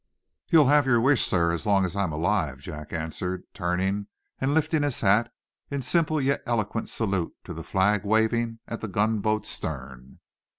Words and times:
"You'll 0.47 0.65
have 0.69 0.87
your 0.87 0.99
wish, 0.99 1.27
sir, 1.27 1.51
as 1.51 1.67
long 1.67 1.85
as 1.85 1.95
I'm 1.95 2.11
alive," 2.11 2.57
Jack 2.57 2.91
answered, 2.91 3.43
turning 3.53 4.07
and 4.39 4.55
lifting 4.55 4.81
his 4.81 5.01
hat 5.01 5.31
in 5.69 5.83
simple 5.83 6.19
yet 6.19 6.41
eloquent 6.47 6.89
salute 6.89 7.35
to 7.43 7.53
the 7.53 7.61
Flag 7.63 8.03
waving 8.03 8.57
at 8.67 8.81
the 8.81 8.87
gunboat's 8.87 9.49
stern. 9.49 10.17